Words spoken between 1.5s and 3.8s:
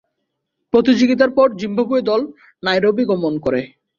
Zimbabwe দল Nairobi গমন করে।